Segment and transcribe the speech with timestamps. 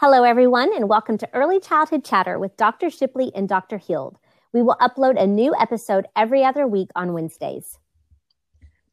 [0.00, 2.88] Hello, everyone, and welcome to Early Childhood Chatter with Dr.
[2.88, 3.78] Shipley and Dr.
[3.78, 4.16] Heald.
[4.52, 7.80] We will upload a new episode every other week on Wednesdays.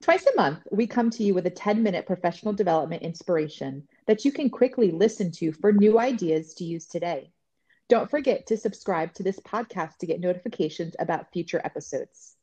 [0.01, 4.25] Twice a month, we come to you with a 10 minute professional development inspiration that
[4.25, 7.29] you can quickly listen to for new ideas to use today.
[7.87, 12.35] Don't forget to subscribe to this podcast to get notifications about future episodes.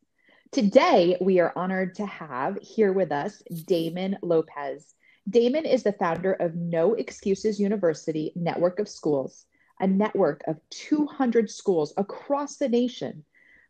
[0.53, 4.95] Today, we are honored to have here with us Damen Lopez.
[5.31, 9.47] Damen is the founder of No Excuses University Network of Schools,
[9.79, 13.25] a network of 200 schools across the nation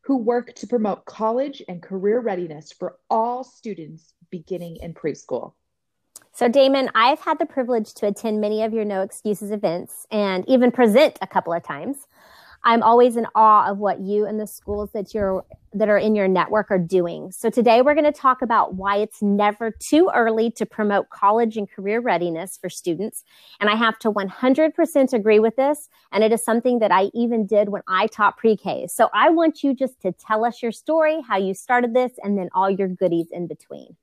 [0.04, 5.52] who work to promote college and career readiness for all students beginning in preschool.
[6.32, 10.48] So, Damen, I've had the privilege to attend many of your No Excuses events and
[10.48, 12.08] even present a couple of times.
[12.64, 15.44] I'm always in awe of what you and the schools that you're
[15.74, 17.32] that are in your network are doing.
[17.32, 21.56] So today we're going to talk about why it's never too early to promote college
[21.56, 23.24] and career readiness for students.
[23.58, 25.88] And I have to 100% agree with this.
[26.12, 28.86] And it is something that I even did when I taught pre-K.
[28.88, 32.36] So I want you just to tell us your story, how you started this, and
[32.36, 33.96] then all your goodies in between.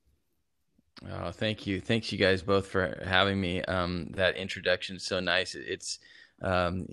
[1.08, 1.80] Oh, thank you.
[1.80, 3.61] Thanks you guys both for having me.
[3.66, 5.53] Um, that introduction is so nice.
[5.53, 6.00] It's
[6.42, 6.88] um,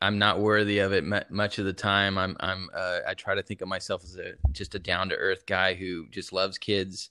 [0.00, 2.18] I'm not worthy of it much of the time.
[2.18, 5.16] I'm, I'm, uh, I try to think of myself as a just a down to
[5.16, 7.10] earth guy who just loves kids.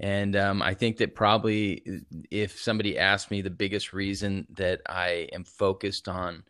[0.00, 5.28] And um, I think that probably if somebody asked me the biggest reason that I
[5.32, 6.42] am focused on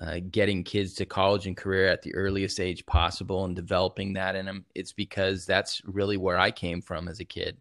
[0.00, 4.36] uh, getting kids to college and career at the earliest age possible and developing that
[4.36, 7.56] in them, it's because that's really where I came from as a kid.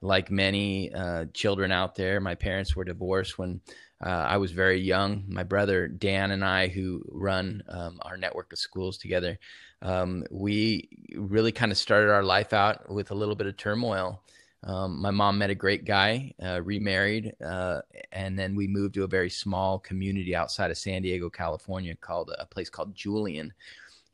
[0.00, 3.60] Like many uh, children out there, my parents were divorced when
[4.04, 5.24] uh, I was very young.
[5.26, 9.38] My brother Dan and I, who run um, our network of schools together,
[9.82, 14.22] um, we really kind of started our life out with a little bit of turmoil.
[14.64, 17.80] Um, my mom met a great guy, uh, remarried, uh,
[18.10, 22.32] and then we moved to a very small community outside of San Diego, California, called
[22.36, 23.52] a place called Julian,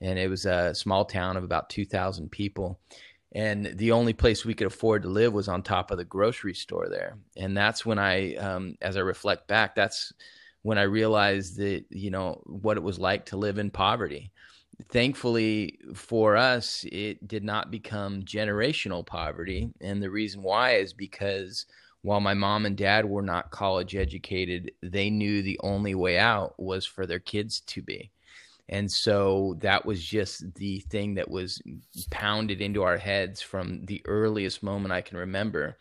[0.03, 2.79] and it was a small town of about two thousand people
[3.35, 6.55] and the only place we could afford to live was on top of the grocery
[6.55, 7.19] store there.
[7.37, 10.13] And that's when i um, as i reflect back that's
[10.63, 14.31] when i realized that you know what it was like to live in poverty.
[14.89, 19.71] Thankfully for us it did not become generational poverty.
[19.81, 21.67] And the reason why is because
[22.03, 26.55] while my mom and dad were not college educated they knew the only way out
[26.59, 28.11] was for their kids to be
[28.69, 31.61] and so that was just the thing that was
[32.11, 35.77] pounded into our heads from the earliest moment I can remember.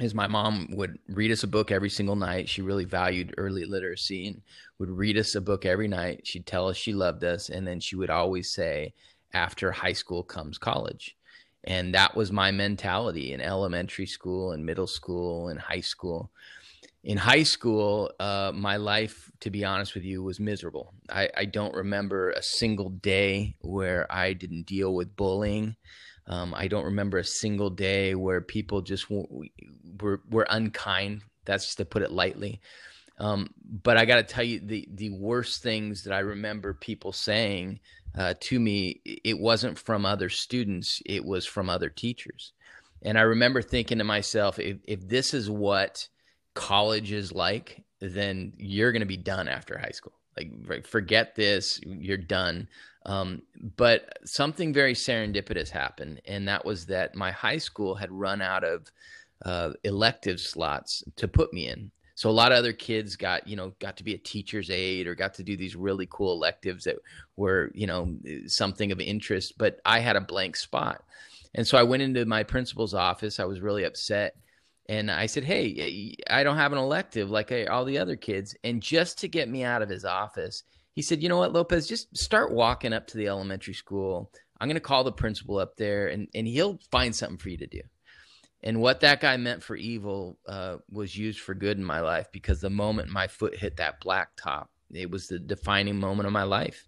[0.00, 2.48] Is my mom would read us a book every single night.
[2.48, 4.42] She really valued early literacy and
[4.78, 6.26] would read us a book every night.
[6.26, 7.50] She'd tell us she loved us.
[7.50, 8.94] And then she would always say,
[9.32, 11.16] after high school comes college.
[11.64, 16.30] And that was my mentality in elementary school and middle school and high school
[17.04, 20.94] in high school, uh, my life, to be honest with you, was miserable.
[21.10, 25.74] I, I, don't remember a single day where I didn't deal with bullying.
[26.28, 29.48] Um, I don't remember a single day where people just w-
[30.00, 31.22] were were unkind.
[31.44, 32.60] That's just to put it lightly.
[33.18, 33.52] Um,
[33.82, 37.80] but I got to tell you, the the worst things that I remember people saying
[38.16, 42.52] uh, to me, it wasn't from other students; it was from other teachers.
[43.02, 46.08] And I remember thinking to myself, if if this is what
[46.54, 50.12] college is like, then you're going to be done after high school.
[50.36, 52.68] Like, forget this, you're done.
[53.04, 53.42] Um,
[53.76, 58.64] but something very serendipitous happened, and that was that my high school had run out
[58.64, 58.90] of
[59.44, 61.90] uh, elective slots to put me in.
[62.14, 65.06] So a lot of other kids got, you know, got to be a teacher's aide
[65.06, 66.96] or got to do these really cool electives that
[67.36, 68.14] were, you know,
[68.46, 69.58] something of interest.
[69.58, 71.02] But I had a blank spot,
[71.54, 73.40] and so I went into my principal's office.
[73.40, 74.36] I was really upset
[74.92, 78.54] and I said, Hey, I don't have an elective like all the other kids.
[78.62, 81.88] And just to get me out of his office, he said, You know what, Lopez,
[81.88, 84.30] just start walking up to the elementary school.
[84.60, 87.56] I'm going to call the principal up there and, and he'll find something for you
[87.56, 87.80] to do.
[88.62, 92.28] And what that guy meant for evil uh, was used for good in my life
[92.30, 96.34] because the moment my foot hit that black top, it was the defining moment of
[96.34, 96.86] my life.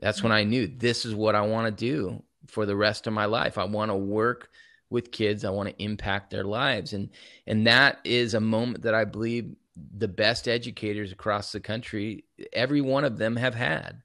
[0.00, 3.12] That's when I knew this is what I want to do for the rest of
[3.12, 3.56] my life.
[3.56, 4.50] I want to work
[4.90, 5.44] with kids.
[5.44, 6.92] I want to impact their lives.
[6.92, 7.10] And
[7.46, 9.54] and that is a moment that I believe
[9.98, 14.02] the best educators across the country, every one of them have had.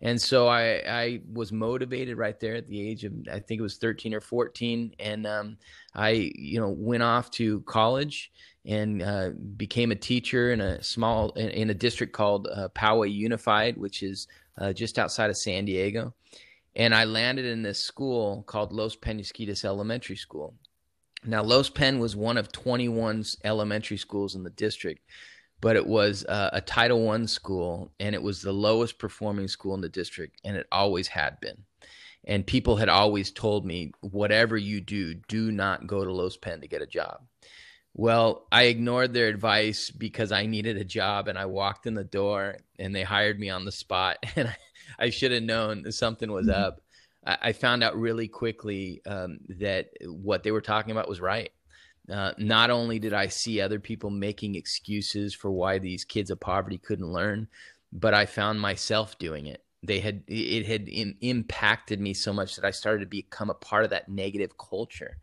[0.00, 3.62] And so I, I was motivated right there at the age of I think it
[3.62, 5.58] was 13 or 14, and um,
[5.94, 8.32] I you know went off to college
[8.64, 13.12] and uh, became a teacher in a small in, in a district called uh, Poway
[13.12, 14.26] Unified, which is
[14.58, 16.12] uh, just outside of San Diego
[16.74, 20.54] and I landed in this school called Los Penasquitos Elementary School.
[21.24, 25.02] Now, Los Pen was one of 21 elementary schools in the district,
[25.60, 29.74] but it was uh, a Title One school, and it was the lowest performing school
[29.74, 31.64] in the district, and it always had been.
[32.24, 36.60] And people had always told me, whatever you do, do not go to Los Pen
[36.60, 37.20] to get a job.
[37.94, 42.04] Well, I ignored their advice because I needed a job, and I walked in the
[42.04, 44.18] door, and they hired me on the spot.
[44.36, 44.56] And I,
[44.98, 46.62] I should have known something was mm-hmm.
[46.62, 46.80] up.
[47.24, 51.50] I, I, found out really quickly um, that what they were talking about was right
[52.10, 56.40] uh, not only did I see other people making excuses for why these kids of
[56.40, 57.48] poverty couldn't learn,
[57.92, 59.62] but I found myself doing it.
[59.84, 63.54] They had it had in, impacted me so much that I started to become a
[63.54, 65.18] part of that negative culture.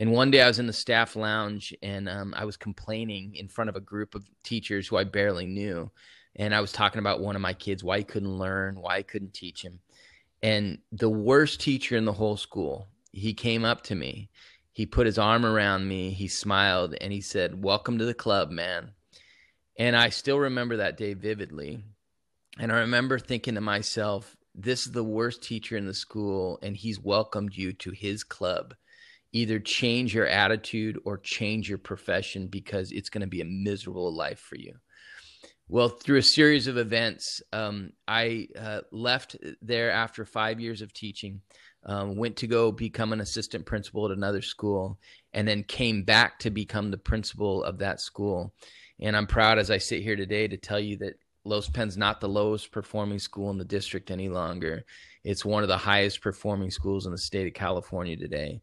[0.00, 3.46] And one day I was in the staff lounge and um, I was complaining in
[3.46, 5.88] front of a group of teachers who I barely knew.
[6.34, 9.02] And I was talking about one of my kids, why he couldn't learn, why I
[9.02, 9.78] couldn't teach him.
[10.42, 14.30] And the worst teacher in the whole school, he came up to me
[14.72, 18.50] he put his arm around me, he smiled, and he said, Welcome to the club,
[18.50, 18.92] man.
[19.76, 21.84] And I still remember that day vividly.
[22.58, 26.76] And I remember thinking to myself, this is the worst teacher in the school, and
[26.76, 28.74] he's welcomed you to his club.
[29.32, 34.12] Either change your attitude or change your profession because it's going to be a miserable
[34.12, 34.74] life for you.
[35.68, 40.92] Well, through a series of events, um, I uh, left there after five years of
[40.92, 41.42] teaching
[41.86, 44.98] um, went to go become an assistant principal at another school,
[45.32, 48.52] and then came back to become the principal of that school.
[49.00, 52.20] And I'm proud as I sit here today to tell you that Los Pen's not
[52.20, 54.84] the lowest performing school in the district any longer.
[55.24, 58.60] It's one of the highest performing schools in the state of California today.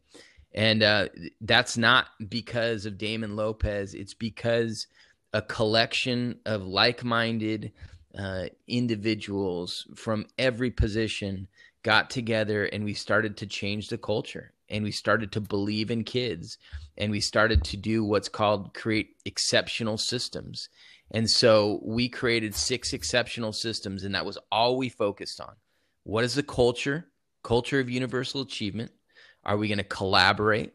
[0.58, 1.06] And uh,
[1.40, 4.88] that's not because of Damen Lopez, it's because
[5.32, 7.70] a collection of like minded
[8.18, 11.46] uh, individuals from every position
[11.84, 16.02] got together and we started to change the culture and we started to believe in
[16.02, 16.58] kids
[16.96, 20.68] and we started to do what's called create exceptional systems.
[21.12, 25.54] And so we created six exceptional systems and that was all we focused on.
[26.02, 27.06] What is the culture?
[27.44, 28.90] Culture of universal achievement.
[29.44, 30.72] Are we going to collaborate?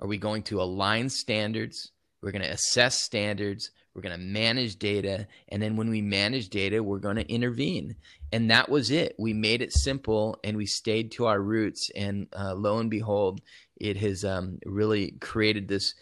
[0.00, 1.92] Are we going to align standards?
[2.22, 3.70] We're going to assess standards.
[3.94, 5.26] We're going to manage data.
[5.48, 7.96] And then when we manage data, we're going to intervene.
[8.32, 9.16] And that was it.
[9.18, 11.90] We made it simple and we stayed to our roots.
[11.96, 13.40] And uh, lo and behold,
[13.76, 15.94] it has um, really created this,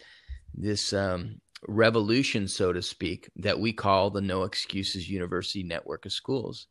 [0.53, 6.11] this um, revolution, so to speak, that we call the No Excuses University Network of
[6.11, 6.67] Schools.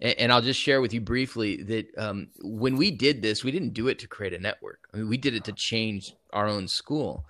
[0.00, 3.74] And, I'll just share with you briefly that um, when we did this, we didn't
[3.74, 4.88] do it to create a network.
[4.94, 7.26] I mean, we did it to change our own school.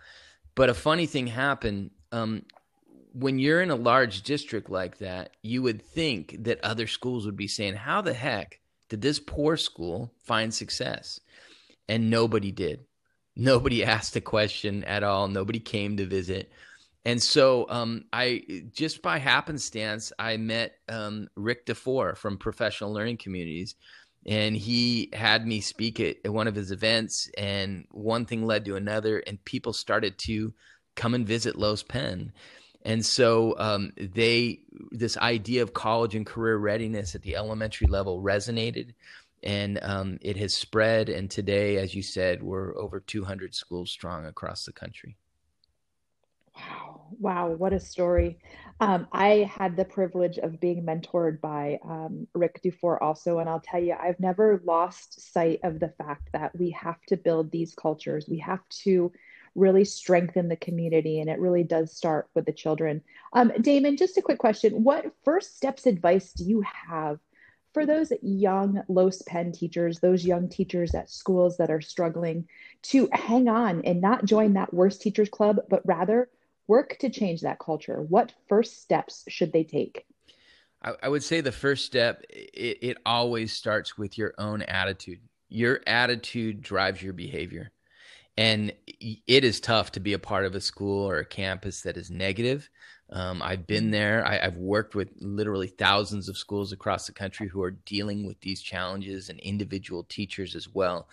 [0.55, 1.91] But a funny thing happened.
[2.13, 2.45] Um,
[3.15, 7.37] when you're in a large district like that, you would think that other schools would
[7.37, 11.21] be saying, How the heck did this poor school find success?
[11.89, 12.81] And nobody did.
[13.35, 15.29] Nobody asked a question at all.
[15.29, 16.53] Nobody came to visit.
[17.09, 23.17] And so um, I just by happenstance, I met um, Rick DuFour from Professional Learning
[23.17, 23.77] Communities.
[24.27, 28.67] And he had me speak at, at one of his events, and one thing led
[28.67, 30.53] to another, and people started to
[30.97, 32.31] come and visit Los Pen.
[32.83, 38.23] And so um, they this idea of college and career readiness at the elementary level
[38.23, 38.93] resonated,
[39.43, 41.09] and um, it has spread.
[41.09, 45.17] And today, as you said, we're over 200 schools strong across the country.
[47.19, 47.49] Wow!
[47.51, 48.39] What a story.
[48.81, 53.61] Um, I had the privilege of being mentored by um, Rick Dufour also, and I'll
[53.61, 57.75] tell you, I've never lost sight of the fact that we have to build these
[57.75, 58.27] cultures.
[58.29, 59.13] We have to
[59.55, 61.21] really strengthen the community.
[61.21, 63.03] And it really does start with the children.
[63.33, 64.85] Um, Damen, just a quick question.
[64.85, 67.19] What first steps advice do you have
[67.75, 72.47] for those young Los Pen teachers, those young teachers at schools that are struggling
[72.83, 76.29] to hang on and not join that worst teachers club, but rather
[76.69, 78.01] work to change that culture?
[78.01, 80.05] What first steps should they take?
[80.81, 85.19] I, would say the first step, it, it always starts with your own attitude.
[85.49, 87.73] Your attitude drives your behavior.
[88.37, 91.97] And it is tough to be a part of a school or a campus that
[91.97, 92.71] is negative.
[93.11, 93.91] Um, I've been mm-hmm.
[93.91, 94.25] there.
[94.25, 98.41] I, have worked with literally thousands of schools across the country who are dealing with
[98.41, 101.09] these challenges and individual teachers as well.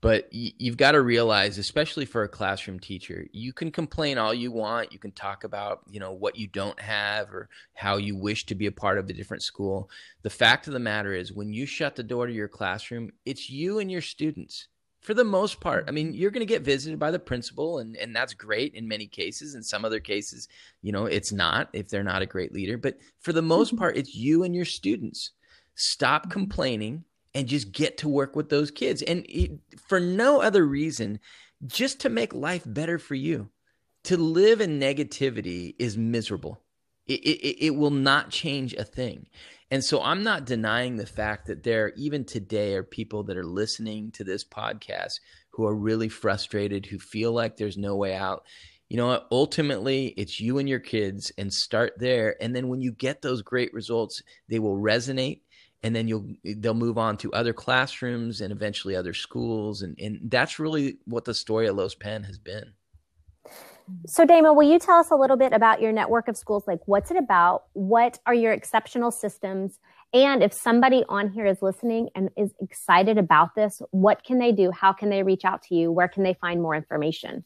[0.00, 4.32] But y- you've got to realize, especially for a classroom teacher, you can complain all
[4.32, 4.92] you want.
[4.92, 8.54] You can talk about, you know, what you don't have or how you wish to
[8.54, 9.90] be a part of a different school.
[10.22, 13.50] The fact of the matter is, when you shut the door to your classroom, it's
[13.50, 14.68] you and your students
[15.00, 15.84] for the most part.
[15.88, 18.86] I mean, you're going to get visited by the principal, and, and that's great in
[18.88, 19.54] many cases.
[19.54, 20.48] In some other cases,
[20.82, 22.78] you know, it's not if they're not a great leader.
[22.78, 25.32] But for the most part, it's you and your students.
[25.74, 26.32] Stop mm-hmm.
[26.32, 27.04] complaining
[27.34, 29.02] and just get to work with those kids.
[29.02, 29.52] And it,
[29.86, 31.20] for no other reason,
[31.66, 33.50] just to make life better for you.
[34.04, 36.62] To live in negativity is miserable.
[37.06, 39.26] It, it, it will not change a thing.
[39.70, 43.44] And so I'm not denying the fact that there, even today, are people that are
[43.44, 45.20] listening to this podcast
[45.50, 48.44] who are really frustrated, who feel like there's no way out.
[48.88, 49.28] You know what?
[49.30, 52.36] Ultimately, it's you and your kids, and start there.
[52.42, 55.42] And then when you get those great results, they will resonate
[55.82, 60.18] and then you'll they'll move on to other classrooms and eventually other schools and, and
[60.30, 62.72] that's really what the story of Los Pen has been.
[64.06, 66.64] So Damen, will you tell us a little bit about your network of schools?
[66.66, 67.64] Like what's it about?
[67.72, 69.78] What are your exceptional systems?
[70.12, 74.52] And if somebody on here is listening and is excited about this, what can they
[74.52, 74.70] do?
[74.72, 75.92] How can they reach out to you?
[75.92, 77.44] Where can they find more information?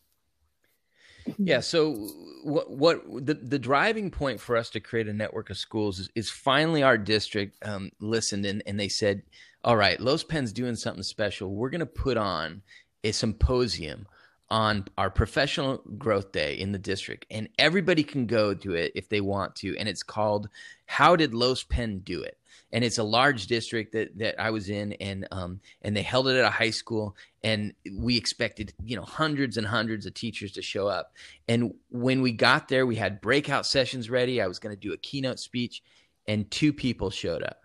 [1.39, 1.61] Yeah.
[1.61, 1.95] So
[2.43, 6.11] what what the the driving point for us to create a network of schools is,
[6.15, 9.23] is finally our district um, listened and, and they said,
[9.63, 11.55] all right, Los Pen's doing something special.
[11.55, 12.63] We're going to put on
[13.03, 14.07] a symposium
[14.51, 19.09] on our professional growth day in the district and everybody can go to it if
[19.09, 20.49] they want to and it's called
[20.85, 22.39] how did los pen do it
[22.75, 26.27] and it's a large district that that I was in, and um, and they held
[26.27, 30.53] it at a high school, and we expected you know hundreds and hundreds of teachers
[30.53, 31.15] to show up,
[31.49, 34.43] and when we got there, we had breakout sessions ready.
[34.43, 35.83] I was going to do a keynote speech,
[36.27, 37.61] and two people showed up.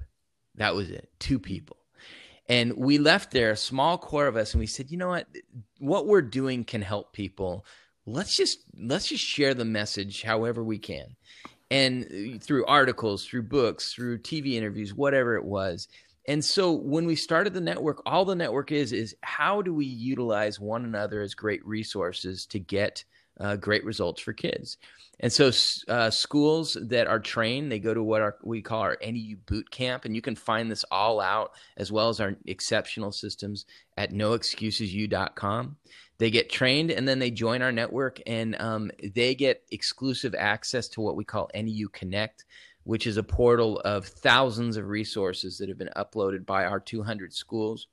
[0.56, 1.78] That was it, two people.
[2.48, 5.28] And we left there, a small core of us, and we said, you know what?
[5.80, 7.66] What we're doing can help people.
[8.06, 11.16] Let's just let's just share the message however we can
[11.72, 15.88] and uh, through articles, through books, through TV interviews, whatever it was.
[16.28, 19.86] And so when we started the network, all the network is is how do we
[19.86, 23.04] utilize one another as great resources to get
[23.40, 24.78] uh, great results for kids.
[25.22, 25.52] And so
[25.90, 29.70] uh, schools that are trained, they go to what our, we call our NEU boot
[29.70, 33.66] camp, and you can find this all out as well as our exceptional systems
[33.98, 35.76] at noexcusesu.com.
[36.20, 40.88] They get trained and then they join our network, and um, they get exclusive access
[40.90, 42.46] to what we call NEU Connect,
[42.84, 47.34] which is a portal of thousands of resources that have been uploaded by our 200
[47.34, 47.88] schools.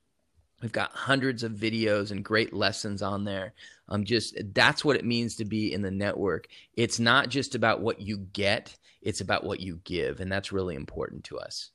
[0.63, 3.53] We've got hundreds of videos and great lessons on there.
[3.89, 6.49] Um, just that's what it means to be in the network.
[6.75, 10.75] It's not just about what you get; it's about what you give, and that's really
[10.75, 11.71] important to us.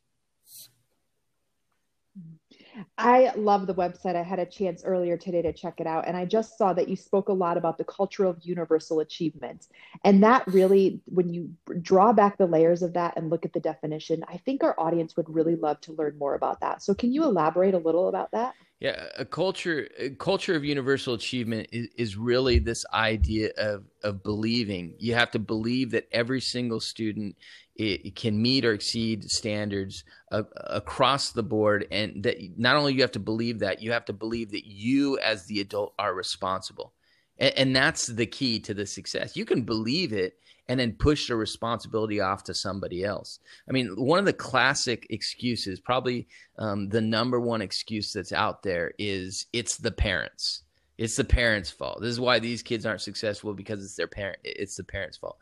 [2.98, 4.16] I love the website.
[4.16, 6.88] I had a chance earlier today to check it out, and I just saw that
[6.88, 9.68] you spoke a lot about the culture of universal achievement.
[10.04, 11.52] And that really, when you
[11.82, 15.18] draw back the layers of that and look at the definition, I think our audience
[15.18, 16.82] would really love to learn more about that.
[16.82, 18.56] So, can you elaborate a little about that?
[18.82, 24.24] Yeah, a culture a culture of universal achievement is, is really this idea of of
[24.24, 24.96] believing.
[24.98, 27.36] You have to believe that every single student
[27.82, 33.02] it can meet or exceed standards uh, across the board and that not only you
[33.02, 36.94] have to believe that you have to believe that you as the adult are responsible.
[37.38, 39.36] And, and, that's the key to the success.
[39.36, 43.40] You can believe it and then push the responsibility off to somebody else.
[43.68, 48.64] I mean one of the classic excuses probably um, the number one excuse that's out
[48.64, 50.64] there is it's the parents.
[50.98, 52.00] It's the parents fault.
[52.02, 55.38] This is why these kids aren't successful because it's their parent it's the parents fault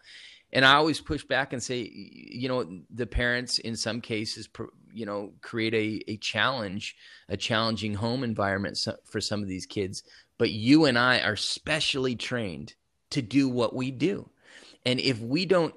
[0.51, 4.49] and I always push back and say, you know, the parents in some cases,
[4.91, 6.95] you know, create a, a challenge,
[7.27, 10.03] a challenging home environment for some of these kids.
[10.37, 12.73] But you and I are specially trained
[13.11, 14.29] to do what we do.
[14.85, 15.75] And if we don't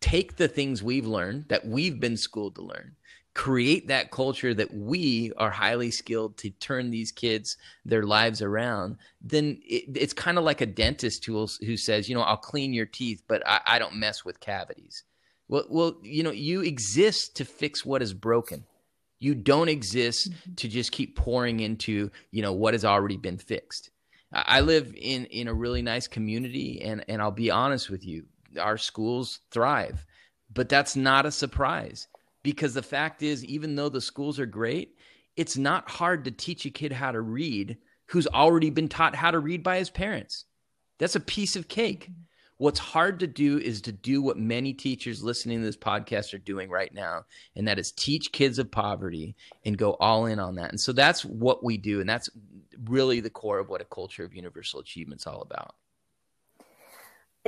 [0.00, 2.96] take the things we've learned that we've been schooled to learn
[3.34, 8.96] create that culture that we are highly skilled to turn these kids their lives around
[9.22, 12.74] then it, it's kind of like a dentist who, who says you know i'll clean
[12.74, 15.04] your teeth but I, I don't mess with cavities.
[15.48, 18.64] Well, well you know you exist to fix what is broken.
[19.18, 20.54] You don't exist mm-hmm.
[20.54, 23.90] to just keep pouring into you know what has already been fixed.
[24.32, 28.24] I live in in a really nice community and and i'll be honest with you
[28.58, 30.04] our schools thrive
[30.52, 32.08] but that's not a surprise
[32.42, 34.96] because the fact is, even though the schools are great,
[35.36, 39.30] it's not hard to teach a kid how to read who's already been taught how
[39.30, 40.44] to read by his parents.
[40.98, 42.04] That's a piece of cake.
[42.04, 42.22] Mm-hmm.
[42.58, 46.38] What's hard to do is to do what many teachers listening to this podcast are
[46.38, 47.24] doing right now,
[47.56, 49.34] and that is teach kids of poverty
[49.64, 50.70] and go all in on that.
[50.70, 52.30] And so that's what we do, and that's
[52.84, 55.74] really the core of what a culture of universal achievement is all about.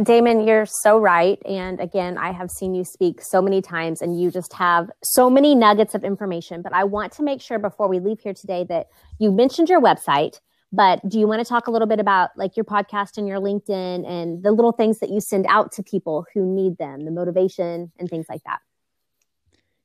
[0.00, 1.38] Damen, you're so right.
[1.44, 5.30] And again, I have seen you speak so many times and you just have so
[5.30, 6.62] many nuggets of information.
[6.62, 8.88] But I want to make sure before we leave here today that
[9.20, 10.40] you mentioned your website,
[10.72, 13.38] but do you want to talk a little bit about like your podcast and your
[13.38, 17.12] LinkedIn and the little things that you send out to people who need them, the
[17.12, 18.58] motivation and things like that?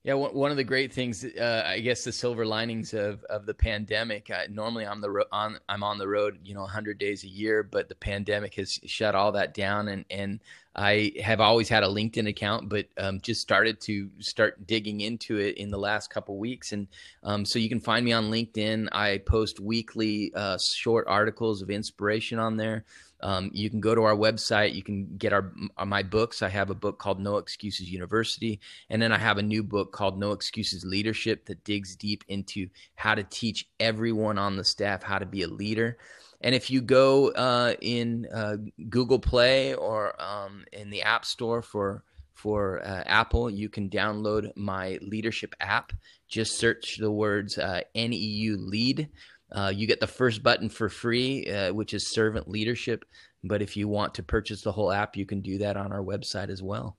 [0.06, 3.54] Yeah, one of the great things, uh, I guess, the silver linings of, of the
[3.54, 4.30] pandemic.
[4.30, 7.28] Uh, normally, I'm the ro- on I'm on the road, you know, 100 days a
[7.28, 10.40] year, but the pandemic has shut all that down, and and
[10.74, 15.38] I have always had a LinkedIn account, but um, just started to start digging into
[15.38, 16.72] it in the last couple weeks.
[16.72, 16.88] And
[17.24, 18.88] um, so you can find me on LinkedIn.
[18.94, 22.86] I post weekly uh, short articles of inspiration on there.
[23.22, 24.74] Um, you can go to our website.
[24.74, 25.52] You can get our
[25.86, 26.42] my books.
[26.42, 28.60] I have a book called No Excuses University,
[28.90, 32.70] and then I have a new book called No Excuses Leadership that digs deep into
[32.96, 35.98] how to teach everyone on the staff how to be a leader.
[36.42, 38.58] And if you go uh, in uh,
[38.90, 44.56] Google Play or um, in the App Store for for uh, Apple, you can download
[44.56, 45.92] my leadership app.
[46.30, 49.10] Just search the words uh, NEU Lead.
[49.52, 53.06] Uh, you get the first button for free, uh, which is Servant Leadership.
[53.44, 56.04] But if you want to purchase the whole app, you can do that on our
[56.04, 56.98] website as well.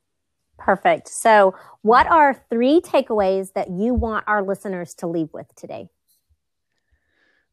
[0.59, 1.09] Perfect.
[1.09, 5.88] So, what are three takeaways that you want our listeners to leave with today?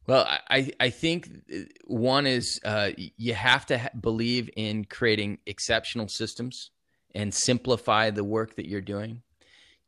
[0.06, 5.38] Well, I, I think uh, one is uh, you have to ha- believe in creating
[5.46, 6.70] exceptional systems
[7.14, 9.22] and simplify the work that you're doing.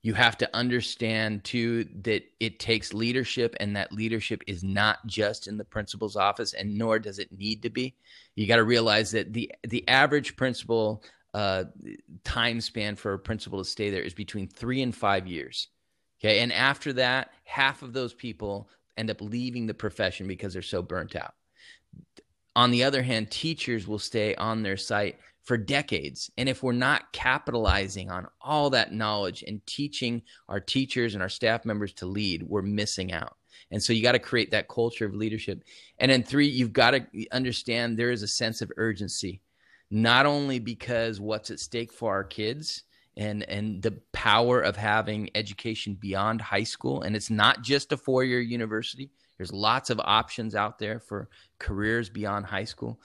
[0.02, 5.46] You have to understand too that it takes leadership, and that leadership is not just
[5.46, 7.94] in the principal's office, and nor does it need to be.
[8.34, 11.02] You got to realize that the the average principal
[11.34, 11.64] uh,
[12.24, 15.68] time span for a principal to stay there is between three and five years.
[16.18, 20.62] Okay, and after that, half of those people end up leaving the profession because they're
[20.62, 21.34] so burnt out.
[22.56, 26.30] On the other hand, teachers will stay on their site for decades.
[26.36, 31.28] And if we're not capitalizing on all that knowledge and teaching our teachers and our
[31.28, 33.36] staff members to lead, we're missing out.
[33.70, 35.62] And so you got to create that culture of leadership.
[35.98, 39.40] And then three, you've got to understand there is a sense of urgency,
[39.90, 42.84] not only because what's at stake for our kids,
[43.16, 47.96] and and the power of having education beyond high school and it's not just a
[47.96, 51.28] four-year university there's lots of options out there for
[51.58, 53.00] careers beyond high school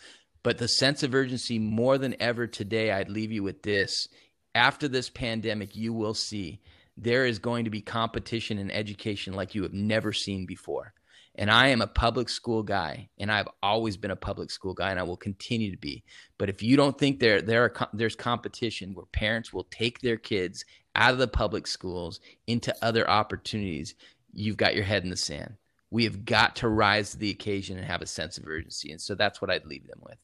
[0.45, 4.07] but the sense of urgency more than ever today i'd leave you with this
[4.53, 6.61] after this pandemic you will see
[6.95, 10.93] there is going to be competition in education like you have never seen before
[11.37, 14.91] and I am a public school guy, and I've always been a public school guy,
[14.91, 16.03] and I will continue to be.
[16.37, 20.17] But if you don't think there there are, there's competition where parents will take their
[20.17, 20.63] kids
[20.95, 23.95] out of the public schools into other opportunities,
[24.33, 25.55] you've got your head in the sand.
[25.91, 29.01] We have got to rise to the occasion and have a sense of urgency, and
[29.01, 30.17] so that's what I'd leave them with.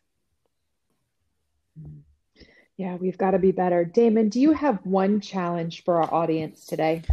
[2.77, 3.85] Yeah, we've got to be better.
[3.85, 7.03] Damen, do you have one challenge for our audience today?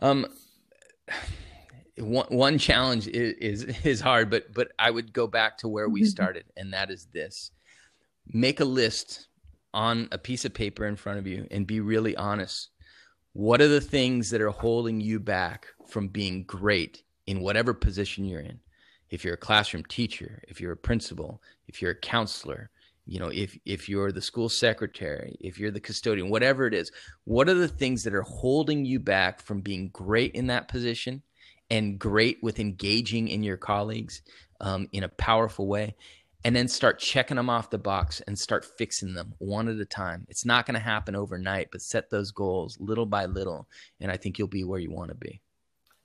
[0.00, 0.26] Um
[2.00, 5.88] one, one challenge is, is, is hard, but but I would go back to where
[5.88, 7.50] we started, and that is this:
[8.26, 9.28] make a list
[9.72, 12.70] on a piece of paper in front of you, and be really honest.
[13.32, 18.24] What are the things that are holding you back from being great in whatever position
[18.24, 18.58] you're in?
[19.08, 22.70] If you're a classroom teacher, if you're a principal, if you're a counselor,
[23.10, 26.90] you know, if if you're the school secretary, if you're the custodian, whatever it is,
[27.24, 31.22] what are the things that are holding you back from being great in that position?
[31.70, 34.22] and great with engaging in your colleagues
[34.60, 35.94] um, in a powerful way
[36.44, 39.84] and then start checking them off the box and start fixing them one at a
[39.84, 40.26] time.
[40.28, 43.68] It's not going to happen overnight, but set those goals little by little,
[44.00, 45.40] and I think you'll be where you want to be.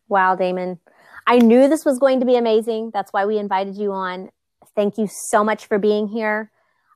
[0.08, 0.80] Wow, Damen.
[1.26, 2.92] I knew this was going to be amazing.
[2.94, 4.30] That's why we invited you on.
[4.76, 6.52] Thank you so much for being here.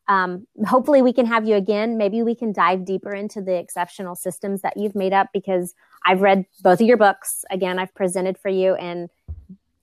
[0.09, 1.97] Um, hopefully, we can have you again.
[1.97, 6.21] Maybe we can dive deeper into the exceptional systems that you've made up because I've
[6.21, 7.45] read both of your books.
[7.51, 9.09] Again, I've presented for you, and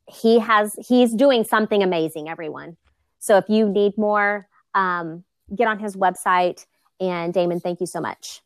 [0.09, 2.29] he has he's doing something amazing.
[2.29, 2.77] Everyone.
[3.21, 6.67] So if you need more, um, get on his website.
[7.01, 8.43] And Damen, thank you so much.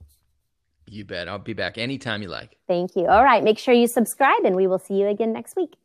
[0.86, 1.28] You bet.
[1.28, 2.56] I'll be back anytime you like.
[2.68, 3.06] Thank you.
[3.06, 3.42] All right.
[3.42, 5.76] Make sure you subscribe, and we will see you again next week.